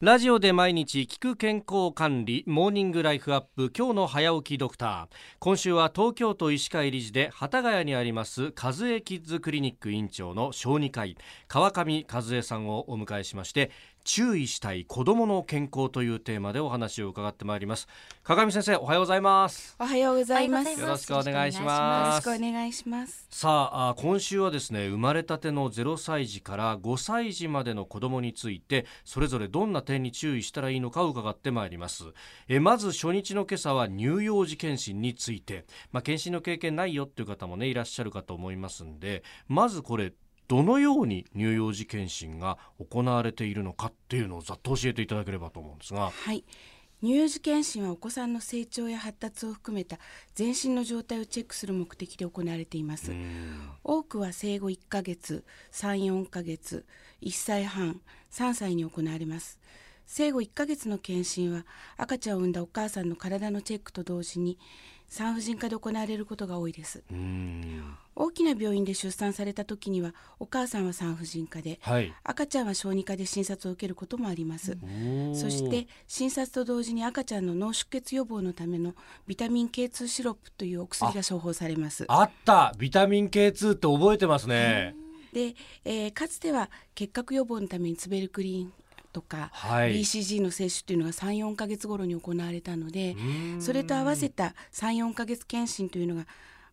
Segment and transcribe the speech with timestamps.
[0.00, 5.16] ラジオで毎日聞く健康管理モーニングライフアップ今日の早起きドクター。
[5.40, 11.16] 今週は東京都医師会理事で幡ヶ谷にあります和江キッズクリニック院長の小児科医
[11.48, 13.72] 川上和江さんをお迎えしまして
[14.08, 17.86] 注意したい子どもの健康というテーマでお話を伺ってまいります。
[18.24, 19.76] 川上先生おはようございます。
[19.78, 20.80] おはようございます。
[20.80, 22.26] よろしくお願いしよます。
[22.26, 23.26] ろしくお願いします。
[23.28, 32.04] さああ今週はですね生まれたての0歳児から5歳児までの子どもについてそれぞれどんな点に注意したらいいのかを伺ってまいります。
[32.48, 35.66] えまず初日の今朝は乳幼児検診について。
[35.92, 40.14] まあ検診の経験ないよっていう方もねいらっしゃるかと思いますんでまずこれ
[40.48, 46.10] どのように乳幼児検診が行われているのかっていうのをざっと教えていただければと思うんですが。
[46.10, 46.44] はい。
[47.00, 49.98] 乳幼児検診はお子さんの成長や発達を含めた
[50.34, 53.12] 全身の状態をチェックする目的で行われています。
[53.84, 56.84] 多くは生後1ヶ月34ヶ月
[57.22, 58.00] 1歳半
[58.32, 59.58] 3歳に行われます
[60.08, 61.66] 生後1ヶ月の検診は
[61.98, 64.58] 赤ちゃんを産んだお母さんの体のチェックと同時に
[65.06, 67.02] 産婦人科で行われることが多いです。
[67.12, 67.94] うん。
[68.16, 72.12] 大きな病院で出産された時にはお母さんは産婦人科ではい。
[72.24, 74.78] 赤ちゃんは小児科で診察を受けることもあります。
[75.34, 78.94] そして診察と同時に赤ちゃんの脳出血予防のための
[79.26, 82.06] ビタミン K2 シロップというお薬が処方されます。
[82.08, 82.72] あった。
[82.78, 84.94] ビタミン K2 って覚えてますね、
[85.34, 85.54] で、
[85.84, 88.72] えーかつては結核予防のためにツベルクリン
[89.18, 90.00] とか、はい。
[90.00, 93.60] BCG の接種というのが34ヶ月頃に行われたのでん。
[93.60, 96.26] それと合わせた34ヶ月検診というのが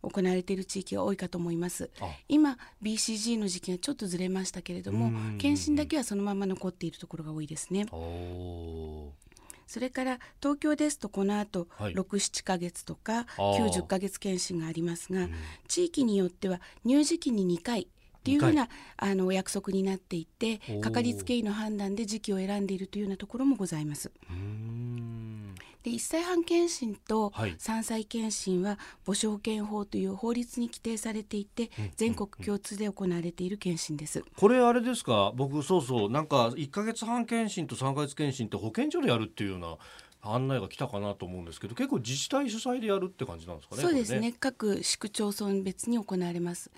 [0.04, 1.90] 行われている地域が多いかと思います。
[2.00, 2.06] あ。
[2.30, 7.88] 今 BCG の時期がちょっとずれましたけれどもうん検診だけはそのまま残っているところが多いですね。
[9.68, 11.94] それから東京ですとこの後、はい。
[11.96, 13.66] 67ヶ月とかあー。
[13.72, 15.28] 90ヶ月検診がありますが、
[15.68, 17.88] 地域によっては乳児期に2回
[18.26, 24.12] っていうふうなあのお約束になっていてかかりつけ医の判断で時期を選んでいるというようなところもございます。
[25.84, 27.56] で1歳半検診とはい。
[27.58, 34.24] 3歳検診は母子保健法という法律に規定されていて全国共通で行われている検診です。
[34.36, 35.32] これあれですか？
[35.36, 39.78] 僕そうそうなんか1ヶ月半検診と3ヶ月検診って保健所でやるっていうような
[40.26, 46.72] 案内が来たかなと思うんですけど結構自治体主催でやるって感じなんですかねそうですねこれ各市区町村別に行われます。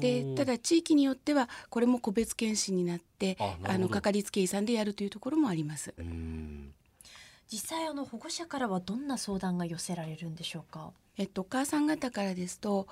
[0.00, 5.94] でただ地域によってはこれも個別検診になってあのかかりつけ医さんでやるというところもあります。
[7.48, 10.90] 実際あの保護者からはどんな相談が寄せられるんでしょうか。
[11.16, 12.88] えっとお母さん方からですと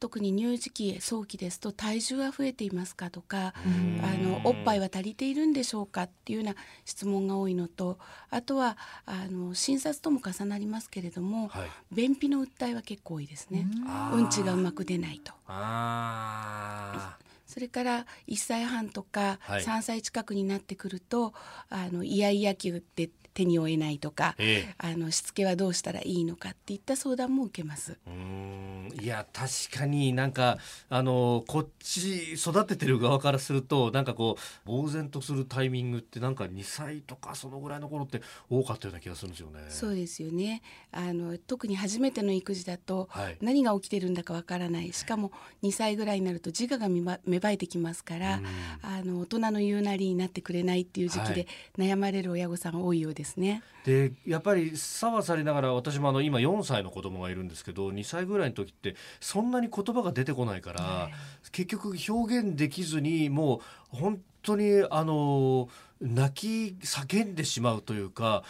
[0.00, 4.00] 特に乳児期早期ですと体重は増えていますかとかうん。
[4.02, 7.98] あのおっぱいは足りているんでしょうかっていうような質問が多いのと
[8.30, 11.68] あとはあの診察とも重なりますけれども、はい。
[11.92, 13.66] 便秘の訴えは結構多いですね。
[14.12, 14.28] うん。
[14.30, 15.32] ちがうまく出ないと。
[15.46, 17.16] あ
[17.50, 19.62] それから1歳半とかはい。
[19.62, 21.34] 3歳近くになってくると、
[21.68, 24.74] あのイヤイヤ期で手に負えないとか、ーええ。
[24.78, 27.98] あのしつけはどうしたらいいのかっていった相談も受けます。
[28.06, 28.70] うーん。
[29.00, 34.36] いや確かになんかあのこっち育ててる側からするとなんかこ
[34.66, 39.60] う呆然とするタイミングってなんか2歳とかそのぐらいの頃って多かったような気がするんですよね。
[39.68, 40.62] そうですよね。
[40.90, 43.38] あの特に初めての育児だと、はい。
[43.40, 44.92] 何が起きてるんだかわからない。
[44.92, 45.30] しかも
[45.62, 48.44] 2歳ぐらいになると自我が芽生芽生えてきますから、うん。
[48.82, 51.46] あの大人の言うなりになってくれないっていう時期で
[51.78, 53.62] 悩まれる親御さんが多いようですね。
[53.84, 61.08] でやっぱりさはさりながら私もあの今4歳の子供がいるんですけど2歳ぐらいの時ってそんなに言葉が出てこないから、
[61.52, 63.62] 結局表現できずにも
[63.92, 65.68] う本当にあの
[66.00, 68.42] 泣き叫んでしまうというか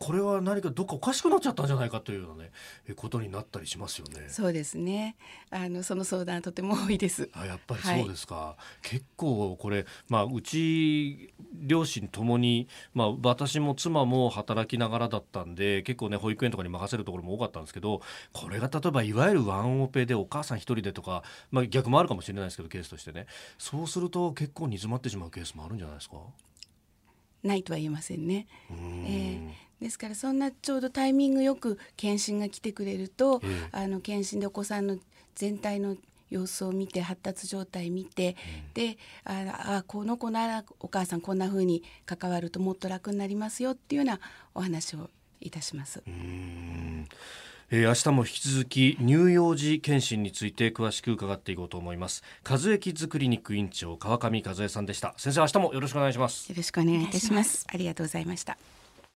[0.00, 2.50] これは何かどっかおかしくなっちゃったんじゃないかというようなね
[2.88, 4.28] えことになったりしますよね。
[4.28, 5.16] そうですね。
[5.50, 7.30] あのその相談はとても多いです。
[7.32, 18.02] あやっぱりそうですか、結構これ、まあ、うち両親ともに、まあ、私も妻も働きながらだったんで結構ね保育園とかに任せるところも多かったんですけど
[18.32, 21.22] これが例えばいわゆるワンオペでお母さん一人でとか、
[21.52, 23.26] まあ、逆もあるかもしれないですけどケースとしてね。
[23.56, 26.16] そうすると結構煮詰まってしまうケースもあるんじゃないですか？
[27.42, 28.46] ないとは言えませんね。
[28.70, 29.50] えー
[29.80, 34.98] ですからそんなちょうどタイミングよく検診が来てくれると、ええあの検診でお子さんの
[35.34, 35.96] 全体の
[36.28, 38.36] 様子を見て発達状態見て、
[38.74, 44.20] でああこの子ならお母さんこんな風に関わるともっと楽になりますよっていうような
[44.54, 45.08] お話を
[45.40, 46.02] いたします。
[46.06, 47.08] うーん
[47.70, 57.44] えー明日も引き続き乳幼児検診について詳しく伺っていこうと思います和江キッズクリニック院長川上和江さんでした先生明日もよろしくお願いしますよろしくお願いいたしお願いしま。
[57.44, 58.58] すありがとうございました。